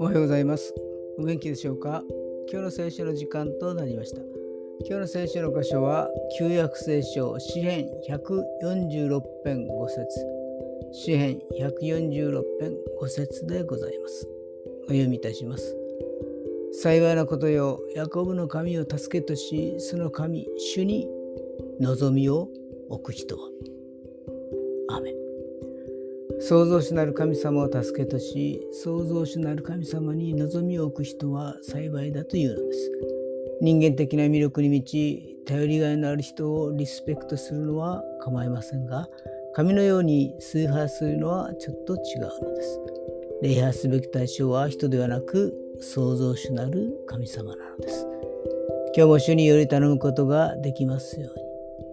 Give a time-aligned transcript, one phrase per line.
[0.00, 0.74] おはようございます。
[1.18, 2.02] お元気でしょうか？
[2.50, 4.22] 今日の聖書の時間となりました。
[4.88, 10.04] 今日の聖書の箇所は旧約聖書詩編146編5節
[10.92, 14.28] 詩編146編5節でございます。
[14.86, 15.76] お読みいたします。
[16.72, 21.08] 幸いなことよ、ヤコブの神を助けとし、その神、主に
[21.80, 22.48] 望みを
[22.88, 23.48] 置く人は。
[24.88, 25.14] アメ
[26.40, 32.92] 創造主なる神様を助けとし、創造主なる神様に望みを置く人は幸いだというのです。
[33.62, 39.08] 人間的な魅力に満ち、頼りがいのある人をリスペクトするのは構いませんが、
[39.54, 42.80] 神のように崇拝するのはちょっと違うのです。
[43.42, 48.06] 礼拝すべき対象は人ではなく創造主なる神様なのです。
[48.94, 51.45] 今日も主により頼むことができますように。